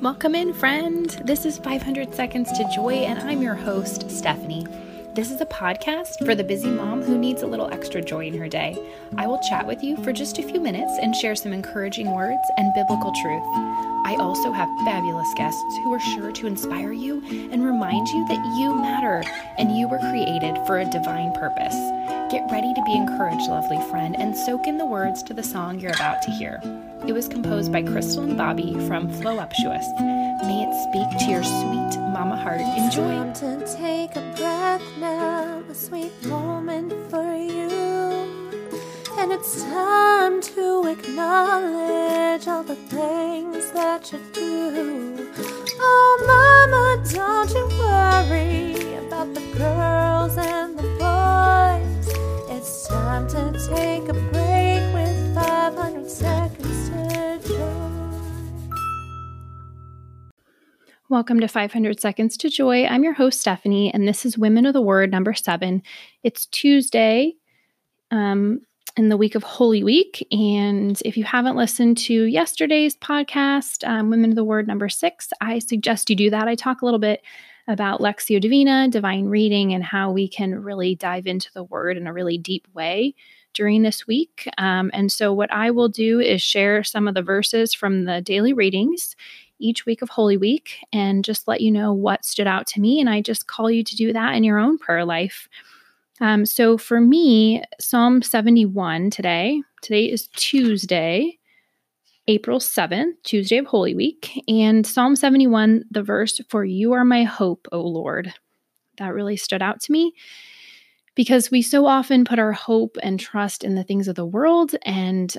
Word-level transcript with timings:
Welcome 0.00 0.34
in, 0.34 0.54
friend. 0.54 1.10
This 1.26 1.44
is 1.44 1.58
500 1.58 2.14
Seconds 2.14 2.50
to 2.52 2.66
Joy, 2.74 2.94
and 3.04 3.18
I'm 3.18 3.42
your 3.42 3.54
host, 3.54 4.10
Stephanie. 4.10 4.66
This 5.14 5.30
is 5.30 5.42
a 5.42 5.46
podcast 5.46 6.24
for 6.24 6.34
the 6.34 6.42
busy 6.42 6.70
mom 6.70 7.02
who 7.02 7.18
needs 7.18 7.42
a 7.42 7.46
little 7.46 7.70
extra 7.70 8.00
joy 8.00 8.24
in 8.24 8.38
her 8.38 8.48
day. 8.48 8.78
I 9.18 9.26
will 9.26 9.40
chat 9.50 9.66
with 9.66 9.82
you 9.82 10.02
for 10.02 10.10
just 10.14 10.38
a 10.38 10.42
few 10.42 10.58
minutes 10.58 10.98
and 11.02 11.14
share 11.14 11.36
some 11.36 11.52
encouraging 11.52 12.14
words 12.14 12.40
and 12.56 12.72
biblical 12.72 13.12
truth. 13.20 13.44
I 14.06 14.16
also 14.18 14.50
have 14.50 14.70
fabulous 14.86 15.34
guests 15.36 15.76
who 15.84 15.92
are 15.92 16.00
sure 16.00 16.32
to 16.32 16.46
inspire 16.46 16.92
you 16.92 17.22
and 17.52 17.62
remind 17.62 18.08
you 18.08 18.26
that 18.28 18.56
you 18.58 18.74
matter 18.76 19.22
and 19.58 19.76
you 19.76 19.86
were 19.86 19.98
created 19.98 20.56
for 20.66 20.78
a 20.78 20.90
divine 20.90 21.34
purpose. 21.34 21.76
Get 22.30 22.48
ready 22.48 22.72
to 22.74 22.82
be 22.84 22.94
encouraged, 22.94 23.48
lovely 23.48 23.80
friend, 23.90 24.14
and 24.16 24.36
soak 24.36 24.68
in 24.68 24.78
the 24.78 24.86
words 24.86 25.20
to 25.24 25.34
the 25.34 25.42
song 25.42 25.80
you're 25.80 25.90
about 25.90 26.22
to 26.22 26.30
hear. 26.30 26.60
It 27.04 27.12
was 27.12 27.26
composed 27.26 27.72
by 27.72 27.82
Crystal 27.82 28.22
and 28.22 28.38
Bobby 28.38 28.74
from 28.86 29.08
Flow 29.08 29.36
Flowuptuous. 29.36 29.84
May 30.46 30.62
it 30.62 30.72
speak 30.86 31.18
to 31.18 31.24
your 31.28 31.42
sweet 31.42 31.98
mama 32.12 32.36
heart. 32.36 32.60
Enjoy. 32.60 33.08
Time 33.08 33.34
to 33.34 33.76
take 33.76 34.14
a 34.14 34.20
breath 34.36 34.80
now, 35.00 35.60
a 35.68 35.74
sweet 35.74 36.12
moment 36.26 36.92
for 37.10 37.34
you. 37.34 37.68
And 39.18 39.32
it's 39.32 39.64
time 39.64 40.40
to 40.40 40.86
acknowledge 40.86 42.46
all 42.46 42.62
the 42.62 42.76
things 42.76 43.72
that 43.72 44.12
you 44.12 44.20
do. 44.32 45.32
Oh, 45.80 46.24
mama, 46.28 47.10
don't 47.10 47.50
you 47.50 47.66
worry 47.80 48.79
Welcome 61.10 61.40
to 61.40 61.48
500 61.48 61.98
Seconds 61.98 62.36
to 62.36 62.48
Joy. 62.48 62.84
I'm 62.84 63.02
your 63.02 63.14
host, 63.14 63.40
Stephanie, 63.40 63.92
and 63.92 64.06
this 64.06 64.24
is 64.24 64.38
Women 64.38 64.64
of 64.64 64.74
the 64.74 64.80
Word 64.80 65.10
number 65.10 65.34
seven. 65.34 65.82
It's 66.22 66.46
Tuesday 66.46 67.34
um, 68.12 68.60
in 68.96 69.08
the 69.08 69.16
week 69.16 69.34
of 69.34 69.42
Holy 69.42 69.82
Week. 69.82 70.24
And 70.30 71.02
if 71.04 71.16
you 71.16 71.24
haven't 71.24 71.56
listened 71.56 71.98
to 71.98 72.26
yesterday's 72.26 72.94
podcast, 72.94 73.84
um, 73.88 74.08
Women 74.08 74.30
of 74.30 74.36
the 74.36 74.44
Word 74.44 74.68
number 74.68 74.88
six, 74.88 75.30
I 75.40 75.58
suggest 75.58 76.10
you 76.10 76.14
do 76.14 76.30
that. 76.30 76.46
I 76.46 76.54
talk 76.54 76.80
a 76.80 76.84
little 76.84 77.00
bit 77.00 77.22
about 77.66 77.98
Lectio 77.98 78.40
Divina, 78.40 78.86
divine 78.86 79.26
reading, 79.26 79.74
and 79.74 79.82
how 79.82 80.12
we 80.12 80.28
can 80.28 80.62
really 80.62 80.94
dive 80.94 81.26
into 81.26 81.50
the 81.52 81.64
Word 81.64 81.96
in 81.96 82.06
a 82.06 82.12
really 82.12 82.38
deep 82.38 82.68
way 82.72 83.16
during 83.52 83.82
this 83.82 84.06
week. 84.06 84.48
Um, 84.58 84.92
and 84.94 85.10
so, 85.10 85.32
what 85.32 85.52
I 85.52 85.72
will 85.72 85.88
do 85.88 86.20
is 86.20 86.40
share 86.40 86.84
some 86.84 87.08
of 87.08 87.14
the 87.14 87.22
verses 87.22 87.74
from 87.74 88.04
the 88.04 88.20
daily 88.20 88.52
readings 88.52 89.16
each 89.60 89.86
week 89.86 90.02
of 90.02 90.08
Holy 90.08 90.36
Week 90.36 90.78
and 90.92 91.24
just 91.24 91.46
let 91.46 91.60
you 91.60 91.70
know 91.70 91.92
what 91.92 92.24
stood 92.24 92.46
out 92.46 92.66
to 92.68 92.80
me. 92.80 93.00
And 93.00 93.08
I 93.08 93.20
just 93.20 93.46
call 93.46 93.70
you 93.70 93.84
to 93.84 93.96
do 93.96 94.12
that 94.12 94.34
in 94.34 94.44
your 94.44 94.58
own 94.58 94.78
prayer 94.78 95.04
life. 95.04 95.48
Um, 96.20 96.44
so 96.44 96.76
for 96.76 97.00
me, 97.00 97.62
Psalm 97.80 98.22
71 98.22 99.10
today, 99.10 99.62
today 99.82 100.04
is 100.04 100.28
Tuesday, 100.36 101.38
April 102.28 102.58
7th, 102.58 103.12
Tuesday 103.22 103.58
of 103.58 103.66
Holy 103.66 103.94
Week. 103.94 104.42
And 104.46 104.86
Psalm 104.86 105.16
71, 105.16 105.84
the 105.90 106.02
verse, 106.02 106.40
For 106.48 106.64
you 106.64 106.92
are 106.92 107.04
my 107.04 107.24
hope, 107.24 107.66
O 107.72 107.80
Lord. 107.80 108.34
That 108.98 109.14
really 109.14 109.36
stood 109.36 109.62
out 109.62 109.80
to 109.82 109.92
me 109.92 110.12
because 111.14 111.50
we 111.50 111.62
so 111.62 111.86
often 111.86 112.24
put 112.24 112.38
our 112.38 112.52
hope 112.52 112.96
and 113.02 113.18
trust 113.18 113.64
in 113.64 113.74
the 113.74 113.84
things 113.84 114.08
of 114.08 114.14
the 114.14 114.26
world 114.26 114.74
and 114.82 115.36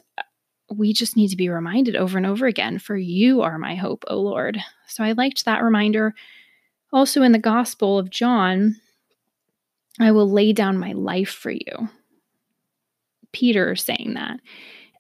we 0.76 0.94
just 0.94 1.18
need 1.18 1.30
to 1.30 1.36
be 1.36 1.50
reminded 1.50 1.96
over 1.96 2.18
and 2.18 2.26
over 2.26 2.48
again 2.48 2.80
for 2.80 2.96
you 2.96 3.42
are 3.42 3.58
my 3.58 3.76
hope, 3.76 4.04
O 4.08 4.18
Lord. 4.18 4.60
So 4.88 5.04
I 5.04 5.12
liked 5.14 5.46
that 5.46 5.64
reminder. 5.64 6.14
Also 6.94 7.22
in 7.22 7.32
the 7.32 7.40
Gospel 7.40 7.98
of 7.98 8.10
John, 8.10 8.76
I 10.00 10.12
will 10.12 10.30
lay 10.30 10.54
down 10.54 10.78
my 10.78 10.94
life 10.94 11.30
for 11.30 11.52
you. 11.52 11.90
Peter 13.32 13.76
saying 13.76 14.14
that. 14.16 14.40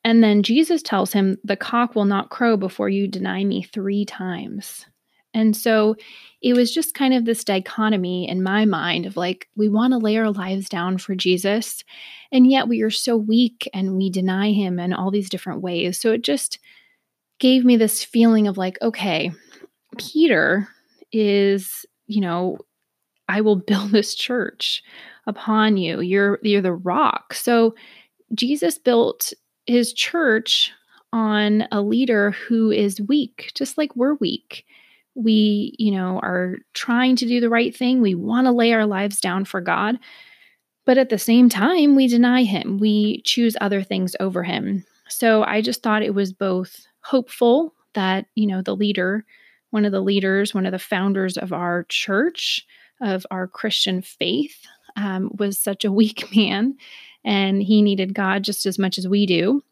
And 0.03 0.23
then 0.23 0.43
Jesus 0.43 0.81
tells 0.81 1.13
him, 1.13 1.37
The 1.43 1.55
cock 1.55 1.95
will 1.95 2.05
not 2.05 2.29
crow 2.29 2.57
before 2.57 2.89
you 2.89 3.07
deny 3.07 3.43
me 3.43 3.63
three 3.63 4.05
times. 4.05 4.85
And 5.33 5.55
so 5.55 5.95
it 6.41 6.53
was 6.53 6.73
just 6.73 6.93
kind 6.93 7.13
of 7.13 7.25
this 7.25 7.43
dichotomy 7.43 8.27
in 8.27 8.43
my 8.43 8.65
mind 8.65 9.05
of 9.05 9.15
like, 9.15 9.47
we 9.55 9.69
want 9.69 9.93
to 9.93 9.97
lay 9.97 10.17
our 10.17 10.31
lives 10.31 10.67
down 10.67 10.97
for 10.97 11.15
Jesus, 11.15 11.83
and 12.31 12.49
yet 12.49 12.67
we 12.67 12.81
are 12.81 12.89
so 12.89 13.15
weak 13.15 13.69
and 13.73 13.95
we 13.95 14.09
deny 14.09 14.51
him 14.51 14.79
in 14.79 14.93
all 14.93 15.11
these 15.11 15.29
different 15.29 15.61
ways. 15.61 15.99
So 15.99 16.11
it 16.11 16.23
just 16.23 16.59
gave 17.39 17.63
me 17.63 17.77
this 17.77 18.03
feeling 18.03 18.47
of 18.47 18.57
like, 18.57 18.77
okay, 18.81 19.31
Peter 19.97 20.67
is, 21.11 21.85
you 22.07 22.21
know, 22.21 22.57
I 23.29 23.41
will 23.41 23.55
build 23.67 23.91
this 23.91 24.15
church 24.15 24.83
upon 25.27 25.77
you. 25.77 26.01
You're 26.01 26.39
you're 26.41 26.61
the 26.61 26.73
rock. 26.73 27.33
So 27.33 27.75
Jesus 28.33 28.77
built 28.77 29.33
his 29.67 29.93
church 29.93 30.71
on 31.13 31.67
a 31.71 31.81
leader 31.81 32.31
who 32.31 32.71
is 32.71 33.01
weak, 33.01 33.51
just 33.53 33.77
like 33.77 33.95
we're 33.95 34.15
weak 34.15 34.65
we, 35.15 35.75
you 35.77 35.91
know, 35.91 36.19
are 36.19 36.57
trying 36.73 37.15
to 37.17 37.25
do 37.25 37.39
the 37.39 37.49
right 37.49 37.75
thing. 37.75 38.01
We 38.01 38.15
want 38.15 38.45
to 38.47 38.51
lay 38.51 38.73
our 38.73 38.85
lives 38.85 39.19
down 39.19 39.45
for 39.45 39.61
God. 39.61 39.99
But 40.85 40.97
at 40.97 41.09
the 41.09 41.19
same 41.19 41.49
time, 41.49 41.95
we 41.95 42.07
deny 42.07 42.43
him. 42.43 42.79
We 42.79 43.21
choose 43.21 43.55
other 43.61 43.83
things 43.83 44.15
over 44.19 44.43
him. 44.43 44.83
So 45.09 45.43
I 45.43 45.61
just 45.61 45.83
thought 45.83 46.03
it 46.03 46.15
was 46.15 46.33
both 46.33 46.85
hopeful 47.01 47.73
that, 47.93 48.25
you 48.35 48.47
know, 48.47 48.61
the 48.61 48.75
leader, 48.75 49.25
one 49.69 49.85
of 49.85 49.91
the 49.91 50.01
leaders, 50.01 50.53
one 50.53 50.65
of 50.65 50.71
the 50.71 50.79
founders 50.79 51.37
of 51.37 51.53
our 51.53 51.85
church, 51.89 52.65
of 53.01 53.25
our 53.29 53.47
Christian 53.47 54.01
faith, 54.01 54.65
um, 54.95 55.31
was 55.37 55.57
such 55.57 55.85
a 55.85 55.91
weak 55.91 56.25
man 56.35 56.75
and 57.23 57.61
he 57.61 57.81
needed 57.81 58.13
God 58.13 58.43
just 58.43 58.65
as 58.65 58.79
much 58.79 58.97
as 58.97 59.07
we 59.07 59.25
do. 59.25 59.63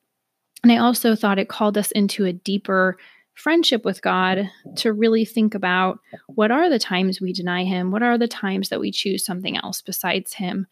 And 0.64 0.72
I 0.72 0.78
also 0.78 1.16
thought 1.16 1.40
it 1.40 1.50
called 1.50 1.78
us 1.78 1.92
into 1.92 2.26
a 2.26 2.34
deeper 2.34 2.98
friendship 3.40 3.86
with 3.86 4.02
God 4.02 4.50
to 4.78 4.94
really 4.94 5.26
think 5.26 5.56
about 5.56 6.00
what 6.28 6.52
are 6.52 6.70
the 6.70 6.80
times 6.80 7.22
we 7.22 7.34
deny 7.34 7.64
Him? 7.64 7.92
What 7.92 8.04
are 8.04 8.18
the 8.18 8.28
times 8.28 8.70
that 8.70 8.80
we 8.80 8.92
choose 8.92 9.26
something 9.26 9.58
else 9.58 9.82
besides 9.82 10.34
Him? 10.34 10.68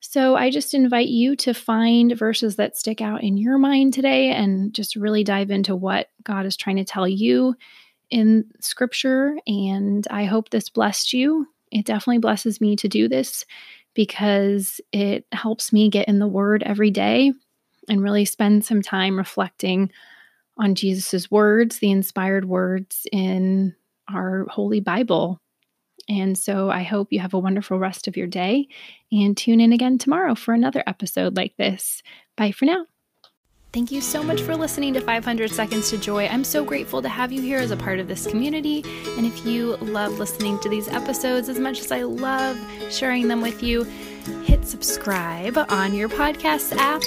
So 0.00 0.34
I 0.34 0.50
just 0.50 0.72
invite 0.72 1.08
you 1.08 1.36
to 1.36 1.52
find 1.52 2.16
verses 2.16 2.56
that 2.56 2.76
stick 2.76 3.00
out 3.00 3.22
in 3.22 3.36
your 3.36 3.58
mind 3.58 3.92
today 3.92 4.30
and 4.30 4.72
just 4.72 4.96
really 4.96 5.24
dive 5.24 5.50
into 5.50 5.76
what 5.76 6.08
God 6.24 6.46
is 6.46 6.56
trying 6.56 6.76
to 6.76 6.84
tell 6.84 7.06
you 7.06 7.54
in 8.10 8.44
Scripture. 8.60 9.36
And 9.46 10.06
I 10.10 10.24
hope 10.24 10.50
this 10.50 10.68
blessed 10.68 11.12
you. 11.12 11.46
It 11.70 11.84
definitely 11.84 12.18
blesses 12.18 12.60
me 12.60 12.76
to 12.76 12.88
do 12.88 13.08
this 13.08 13.44
because 13.94 14.80
it 14.92 15.26
helps 15.32 15.72
me 15.72 15.90
get 15.90 16.08
in 16.08 16.18
the 16.18 16.26
Word 16.26 16.62
every 16.64 16.90
day 16.90 17.32
and 17.88 18.02
really 18.02 18.24
spend 18.24 18.64
some 18.64 18.82
time 18.82 19.18
reflecting 19.18 19.90
on 20.60 20.74
Jesus' 20.74 21.30
words, 21.30 21.78
the 21.78 21.90
inspired 21.90 22.44
words 22.44 23.06
in 23.10 23.74
our 24.12 24.46
Holy 24.50 24.80
Bible. 24.80 25.40
And 26.08 26.36
so 26.36 26.70
I 26.70 26.82
hope 26.82 27.08
you 27.10 27.20
have 27.20 27.34
a 27.34 27.38
wonderful 27.38 27.78
rest 27.78 28.06
of 28.06 28.16
your 28.16 28.26
day 28.26 28.68
and 29.10 29.36
tune 29.36 29.60
in 29.60 29.72
again 29.72 29.96
tomorrow 29.96 30.34
for 30.34 30.52
another 30.52 30.82
episode 30.86 31.36
like 31.36 31.56
this. 31.56 32.02
Bye 32.36 32.52
for 32.52 32.66
now. 32.66 32.86
Thank 33.72 33.92
you 33.92 34.00
so 34.00 34.24
much 34.24 34.42
for 34.42 34.56
listening 34.56 34.94
to 34.94 35.00
500 35.00 35.48
Seconds 35.50 35.90
to 35.90 35.98
Joy. 35.98 36.26
I'm 36.26 36.42
so 36.42 36.64
grateful 36.64 37.00
to 37.02 37.08
have 37.08 37.30
you 37.30 37.40
here 37.40 37.58
as 37.58 37.70
a 37.70 37.76
part 37.76 38.00
of 38.00 38.08
this 38.08 38.26
community. 38.26 38.82
And 39.16 39.24
if 39.24 39.46
you 39.46 39.76
love 39.76 40.18
listening 40.18 40.58
to 40.60 40.68
these 40.68 40.88
episodes 40.88 41.48
as 41.48 41.60
much 41.60 41.78
as 41.78 41.92
I 41.92 42.02
love 42.02 42.58
sharing 42.90 43.28
them 43.28 43.40
with 43.40 43.62
you, 43.62 43.84
hit 44.44 44.66
subscribe 44.66 45.56
on 45.68 45.94
your 45.94 46.08
podcast 46.08 46.76
app 46.76 47.02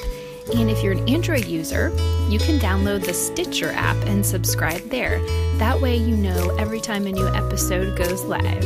and 0.55 0.69
if 0.69 0.83
you're 0.83 0.93
an 0.93 1.07
Android 1.07 1.45
user, 1.45 1.89
you 2.29 2.39
can 2.39 2.59
download 2.59 3.05
the 3.05 3.13
Stitcher 3.13 3.71
app 3.71 3.97
and 4.05 4.25
subscribe 4.25 4.81
there. 4.89 5.19
That 5.57 5.79
way, 5.79 5.95
you 5.95 6.15
know 6.15 6.55
every 6.57 6.81
time 6.81 7.07
a 7.07 7.11
new 7.11 7.27
episode 7.27 7.97
goes 7.97 8.23
live. 8.23 8.63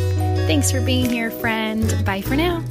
Thanks 0.48 0.72
for 0.72 0.82
being 0.86 1.10
here, 1.10 1.30
friend. 1.30 2.06
Bye 2.06 2.22
for 2.22 2.36
now. 2.36 2.64